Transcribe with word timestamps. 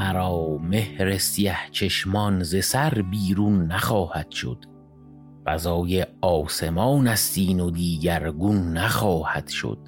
مرا 0.00 0.58
مهر 0.58 1.18
سیه 1.18 1.56
چشمان 1.72 2.42
ز 2.42 2.64
سر 2.64 3.02
بیرون 3.10 3.66
نخواهد 3.66 4.30
شد. 4.30 4.64
قضای 5.46 6.06
آسمان 6.20 7.08
است 7.08 7.38
این 7.38 7.60
و 7.60 7.70
دیگرگون 7.70 8.72
نخواهد 8.72 9.48
شد. 9.48 9.78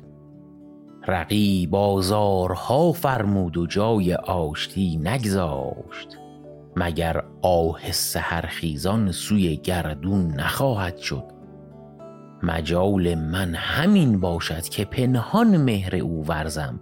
رقیب 1.08 1.74
آزارها 1.74 2.92
فرمود 2.92 3.56
و 3.56 3.66
جای 3.66 4.14
آشتی 4.14 4.96
نگذاشت. 4.96 6.18
مگر 6.76 7.24
آه 7.42 7.92
سحرخیزان 7.92 9.12
سوی 9.12 9.56
گردون 9.56 10.26
نخواهد 10.26 10.98
شد. 10.98 11.24
مجال 12.42 13.14
من 13.14 13.54
همین 13.54 14.20
باشد 14.20 14.62
که 14.62 14.84
پنهان 14.84 15.56
مهر 15.56 15.96
او 15.96 16.26
ورزم. 16.26 16.80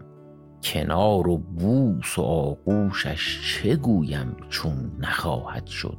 کنار 0.62 1.28
و 1.28 1.36
بوس 1.38 2.18
و 2.18 2.22
آغوشش 2.22 3.40
چه 3.54 3.76
گویم 3.76 4.36
چون 4.48 4.92
نخواهد 4.98 5.66
شد؟ 5.66 5.98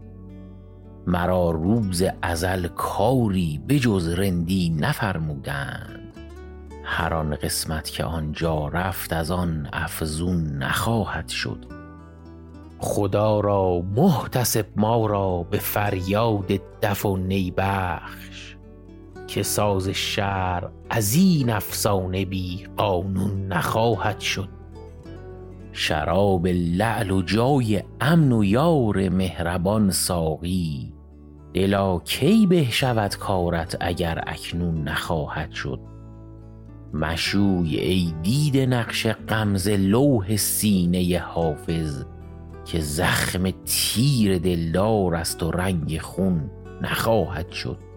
مرا 1.07 1.51
روز 1.51 2.03
ازل 2.21 2.67
کاری 2.67 3.61
بجز 3.69 4.07
رندی 4.07 4.69
نفرمودند. 4.69 6.13
هر 6.83 7.13
آن 7.13 7.35
قسمت 7.35 7.89
که 7.89 8.03
آنجا 8.03 8.67
رفت 8.67 9.13
از 9.13 9.31
آن 9.31 9.69
افزون 9.73 10.57
نخواهد 10.57 11.29
شد. 11.29 11.65
خدا 12.79 13.39
را 13.39 13.81
محتسب 13.95 14.65
ما 14.75 15.05
را 15.05 15.43
به 15.43 15.57
فریاد 15.57 16.51
دف 16.81 17.05
و 17.05 17.17
نی 17.17 17.51
بخش 17.51 18.55
که 19.31 19.43
ساز 19.43 19.89
شرع 19.89 20.69
از 20.89 21.15
این 21.15 21.49
افسانه 21.49 22.25
بی 22.25 22.63
قانون 22.77 23.47
نخواهد 23.47 24.19
شد. 24.19 24.49
شراب 25.73 26.47
لعل 26.47 27.11
و 27.11 27.21
جای 27.21 27.83
امن 28.01 28.31
و 28.31 28.43
یار 28.43 29.09
مهربان 29.09 29.91
ساقی 29.91 30.93
دلا 31.53 31.99
کی 31.99 32.47
به 32.47 32.63
شود 32.63 33.15
کارت 33.15 33.77
اگر 33.79 34.23
اکنون 34.27 34.83
نخواهد 34.83 35.51
شد؟ 35.51 35.79
مشوی 36.93 37.75
ای 37.75 38.13
دیده 38.23 38.65
نقش 38.65 39.07
غمزه 39.07 39.77
لوح 39.77 40.35
سینه 40.35 41.19
حافظ 41.19 42.03
که 42.65 42.79
زخم 42.79 43.51
تیر 43.65 44.37
دلدار 44.37 45.15
است 45.15 45.43
و 45.43 45.51
رنگ 45.51 45.99
خون 45.99 46.51
نخواهد 46.81 47.51
شد. 47.51 47.90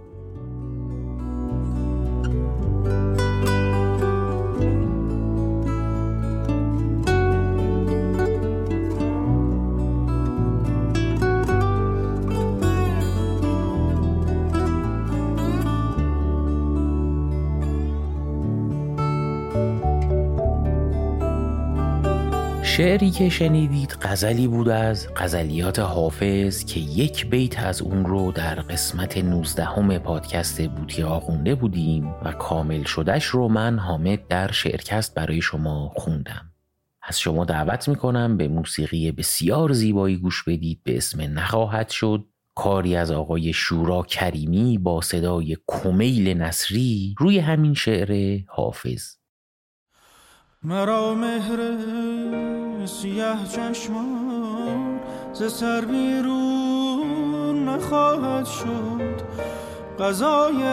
شعری 22.77 23.11
که 23.11 23.29
شنیدید 23.29 23.97
غزلی 24.03 24.49
بود 24.49 24.69
از 24.69 25.09
غزلیات 25.17 25.79
حافظ 25.79 26.65
که 26.65 26.81
یک 26.81 27.27
بیت 27.27 27.59
از 27.59 27.83
اون 27.83 28.05
رو 28.05 28.33
در 28.33 28.55
قسمت 28.55 29.19
19 29.19 29.65
همه 29.65 29.99
پادکست 29.99 30.69
بوتی 30.69 31.03
آخونده 31.03 31.55
بودیم 31.55 32.15
و 32.25 32.33
کامل 32.33 32.85
شدش 32.85 33.25
رو 33.25 33.49
من 33.49 33.79
حامد 33.79 34.27
در 34.29 34.53
شعرکست 34.53 35.15
برای 35.15 35.41
شما 35.41 35.93
خوندم. 35.95 36.51
از 37.03 37.21
شما 37.21 37.45
دعوت 37.45 37.89
می‌کنم 37.89 38.37
به 38.37 38.49
موسیقی 38.49 39.13
بسیار 39.13 39.73
زیبایی 39.73 40.17
گوش 40.17 40.45
بدید. 40.45 40.81
به 40.85 40.97
اسم 40.97 41.21
نخواهد 41.39 41.89
شد. 41.89 42.25
کاری 42.55 42.97
از 42.97 43.11
آقای 43.11 43.53
شورا 43.53 44.03
کریمی 44.03 44.79
با 44.79 45.01
صدای 45.01 45.57
کمیل 45.67 46.39
نصری 46.43 47.15
روی 47.19 47.39
همین 47.39 47.75
شعر 47.75 48.41
حافظ. 48.47 49.24
مرا 50.67 51.15
مهر 51.15 51.77
سیه 52.87 53.35
چشمان 53.53 55.01
ز 55.33 55.53
سر 55.53 55.81
بیرون 55.81 57.69
نخواهد 57.69 58.45
شد. 58.45 59.23
قضای 59.99 60.69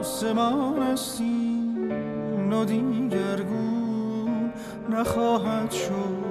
آسمان 0.00 0.82
استین 0.82 2.52
و 2.52 2.64
دیگرگون 2.64 4.52
نخواهد 4.90 5.70
شد. 5.70 6.26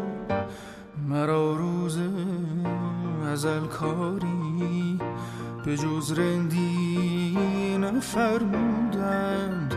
مرا 1.07 1.53
روز 1.53 1.99
ازل 3.31 3.65
کاری 3.65 4.99
به 5.65 5.77
جز 5.77 6.11
رندی 6.19 7.77
نفرمودند. 7.77 9.74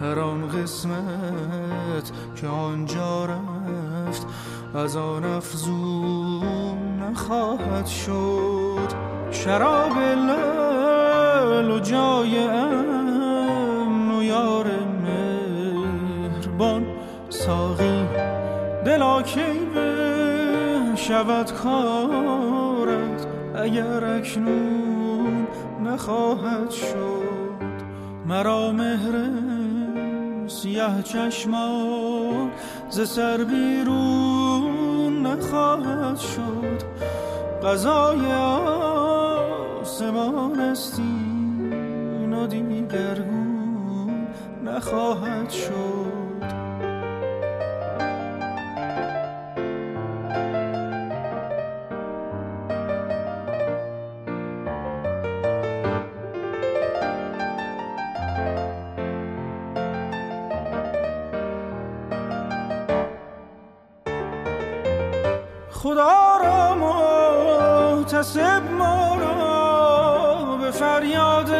هر 0.00 0.18
آن 0.18 0.48
قسمت 0.48 2.12
که 2.36 2.46
آنجا 2.46 3.26
رفت 3.26 4.26
از 4.74 4.96
آن 4.96 5.24
افزون 5.24 7.02
نخواهد 7.02 7.86
شد. 7.86 8.88
شراب 9.30 9.98
لل 9.98 11.70
و 11.70 11.78
جای 11.78 12.38
امن 12.38 14.10
و 14.10 14.22
یار 14.22 14.66
مهربان 15.04 16.86
ساقی. 17.28 18.06
دلا 18.84 19.22
کی 19.22 19.60
شود 20.96 21.52
کارت 21.52 23.26
اگر 23.54 24.04
اکنون 24.04 25.46
نخواهد 25.84 26.70
شد. 26.70 27.20
مرا 28.26 28.72
مهره 28.72 29.49
سیاه 30.62 31.02
چشمان 31.02 32.50
ز 32.90 33.00
سر 33.08 33.44
بیرون 33.44 35.26
نخواهد 35.26 36.16
شد. 36.16 36.82
قضای 37.64 38.32
آسمان 39.82 40.60
استین 40.60 42.32
و 42.32 42.46
دیگرگون 42.46 44.26
نخواهد 44.64 45.50
شد. 45.50 46.19
خدا 65.82 66.36
را 66.42 66.74
محتسب 66.74 68.62
ما 68.78 69.16
را 69.20 70.56
به 70.60 70.70
فریاد 70.70 71.50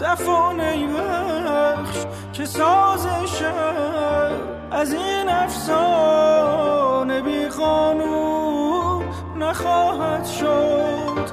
دف 0.00 0.28
و 0.28 0.52
بخش 0.98 1.96
که 2.32 2.44
ساز 2.44 3.06
شهر 3.38 4.30
از 4.70 4.92
این 4.92 5.28
افسانه 5.28 7.20
بی 7.20 7.46
قانون 7.46 9.04
نخواهد 9.38 10.24
شد. 10.24 11.30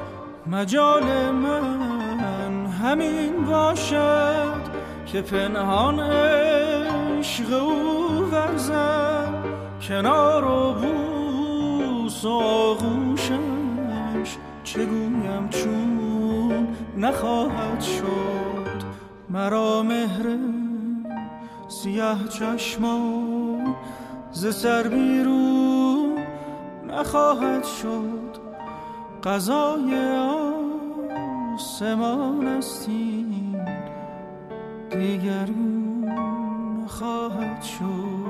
مجال 0.47 1.03
من 1.31 2.65
همین 2.65 3.45
باشد 3.45 4.61
که 5.05 5.21
پنهان 5.21 5.99
عشق 5.99 7.63
او 7.63 8.29
ورزم 8.31 9.33
کنار 9.87 10.45
و 10.45 10.73
بود. 10.73 11.16
آغوشش 12.27 13.37
چگویم 14.63 15.49
چون 15.49 16.67
نخواهد 16.97 17.81
شد. 17.81 18.77
مرا 19.29 19.83
مهر 19.83 20.37
سیه 21.67 22.15
چشمان 22.39 23.75
ز 24.31 24.55
سر 24.55 24.83
بیرون 24.87 26.17
نخواهد 26.87 27.63
شد. 27.63 28.37
قضای 29.23 30.17
آسمان 31.55 32.47
استین 32.47 33.61
دیگر 34.89 35.49
نخواهد 36.83 37.61
شد. 37.63 38.26